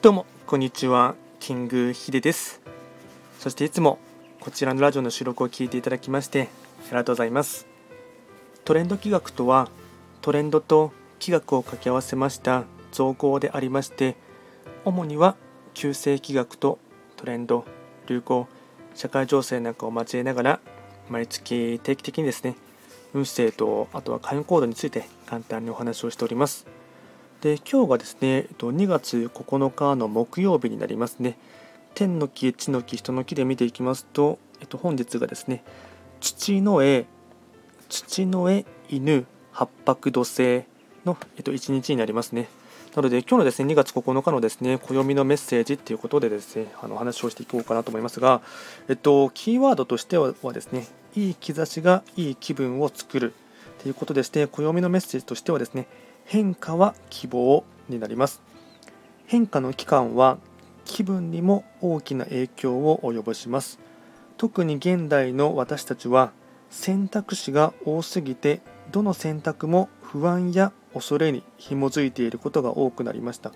[0.00, 2.60] どうもこんにちはキングヒデです。
[3.40, 3.98] そしていつも
[4.38, 6.50] こちらのラジオの収録を聞いていただきまして
[6.82, 7.66] ありがとうございます。
[8.64, 9.68] トレンド企画とは
[10.20, 12.62] トレンドと企画を掛け合わせました
[12.92, 14.14] 造語でありまして
[14.84, 15.34] 主には
[15.74, 16.78] 旧世企画と
[17.16, 17.64] トレンド
[18.06, 18.46] 流行
[18.94, 20.60] 社会情勢なんかを交えながら
[21.08, 22.54] 毎月定期的にですね
[23.14, 26.77] 運勢とあとは開運行動について簡単にお話をしております。
[27.40, 31.38] で今日がですね2月9日の木曜日になりますね。
[31.94, 35.62] 天の木地の木人の木で見ていきますと、えっと、本日がですね
[36.20, 37.06] 父の絵
[37.88, 40.64] 父の絵犬八白土星
[41.04, 42.48] の、えっと、1日になりますね。
[42.96, 48.40] なので今日のですね2月9日のですね暦のメッセージということでですねあの話をしていこうかなと思いますが、
[48.88, 53.34] えっと、キーワードとしてはですねいい兆しがいい気分を作る
[53.80, 55.86] ということでして暦のメッセージとしてはですね
[56.28, 58.42] 変化は希望になります。
[59.26, 60.36] 変化の期間は
[60.84, 63.78] 気分にも大きな影響を及ぼします。
[64.36, 66.32] 特に現代の私たちは
[66.68, 68.60] 選択肢が多すぎて
[68.92, 73.52] どの選択も不安や恐れに紐づいていることが多くなりました。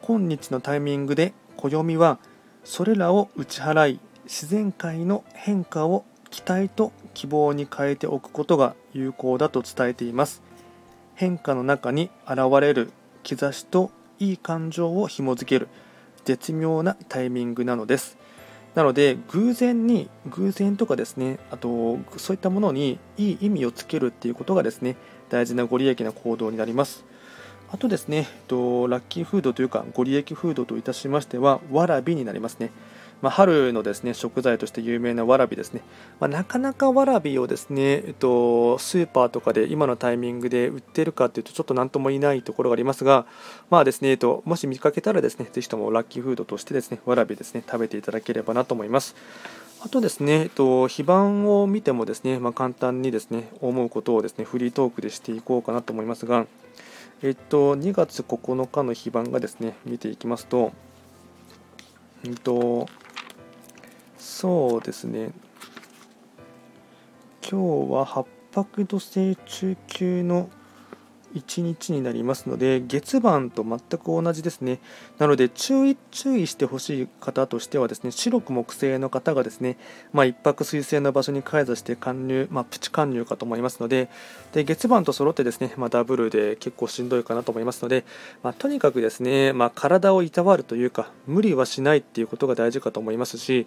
[0.00, 2.18] 今日のタイミングで暦は
[2.64, 10.40] それらを打ち払い自然界の変化を期待と希望に変えておくことが有効だと伝えています。
[11.20, 12.92] 変化の中に現れる
[13.24, 15.68] 兆しといい感情を紐づける
[16.24, 18.16] 絶妙なタイミングなのです。
[18.74, 24.96] なので偶然に偶然とかですねあとそういったものにいい意味をつけるっていうことがですね
[25.28, 27.04] 大事なご利益な行動になります。
[27.70, 32.70] あとですね、とラッキーフードというかご利益フードといたしましてはわらびになりますね。
[33.22, 35.82] まあ、春のですね食材として有名なわらびですね、
[36.20, 43.26] まあ、なかなかわらびをですね、えっと、スーパーとかで今のタイミングで売ってるかというとちょっと何とも言えないところがありますが、
[43.68, 49.14] まあですねえっと、もし見かけたらですねぜひともラッキーフードとしてですねわらびですね食べていただければなと思います。
[49.82, 56.46] あとですね、えっと、非番を見てもですね、まあ、簡単にですね思うことをですねフリートークでしていこうかなと思いますが、
[57.22, 60.72] えっと、2月9日の非番がですね見ていきますと、
[62.24, 62.88] えっと、
[64.20, 65.32] そうですね。
[67.42, 70.50] 今日は八白土星中級の
[71.34, 74.80] 1日になりますので月番と全く同じですね。
[75.18, 79.76] なので注意注意してほしい方としてはですね白く木星の方がですね、
[80.12, 84.08] まあ、一泊水星の場所に開座して貫入、まあ、プチ貫入かと思いますので
[84.52, 88.04] で月番と揃ってですね、まあ、ダブルで結構しんどいかなと思いますので、
[88.42, 93.66] まあ、とにかくですね、まあ、体をいたわるというか無理はしないっていうことが大事かと思いますし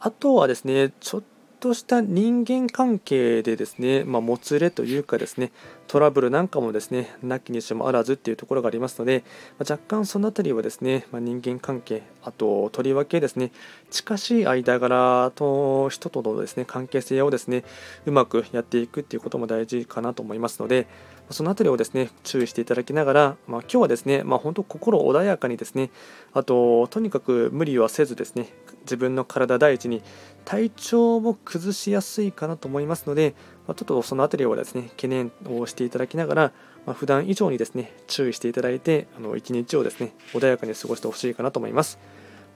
[0.00, 1.22] あとはですねちょっ
[1.60, 5.50] とした人間関係でですね、まあ、もつれというかですね
[5.88, 9.24] トラブルなんかもですねなきにしもあらずっていうところがありますので、
[9.58, 13.50] ま、若干その辺りはですね、ま、人間関係あととりわけですね
[13.90, 17.64] 近しい間柄と人とのですね関係性をですね
[18.04, 20.86] うまくやっていくっていうことも大事かなと思いますので
[21.30, 25.90] その辺りをですね注意していただきながら、まあ、今日はですね、まあ、本当心穏やかにですね
[26.32, 28.48] あととにかく無理はせずですね
[28.82, 30.02] 自分の体第一に
[30.44, 33.34] 体調も崩しやすいかなと思いますので、
[33.68, 36.52] まあ、ちょっとその辺りをですね懸念をしていただきながら、
[36.86, 41.98] まあ、普段以上にですね注意していただいてあの一日をですね穏やかに過ごしてほしいかなと思います。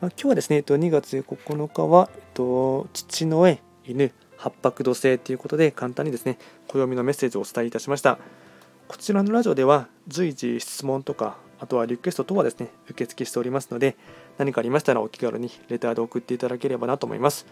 [0.00, 2.10] まあ、今日はですね2月9日は
[2.92, 8.18] 父の絵犬八白土星ということで簡単にですね暦のメッセージをお伝えいたしました
[8.88, 13.96] こちらのラジオでは随時質問とかあとはリクエスト等はですね受付しておりますので
[14.38, 17.46] 何かありましたらお気軽にレターで送っていただければなと思います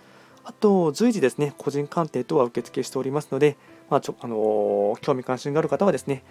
[0.44, 3.56] あと随時ですね個人鑑定等は受付しておりますので、
[3.88, 6.22] まあちょあの、興味関心がある方はですね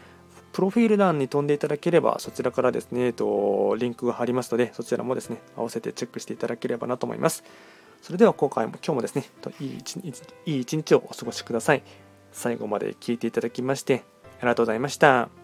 [0.52, 7.44] プロフィール欄に飛んでいただければそちらからですね、えっと、リンクが貼りますのでそちらもですね合わせてチェックしていただければなと思います
[8.02, 9.26] それでは今回も今日もですね
[9.60, 10.14] いい一い
[10.46, 11.84] い一日をお過ごしください
[12.32, 14.04] 最後まで聞いていただきまして
[14.40, 15.39] ありがとうございました。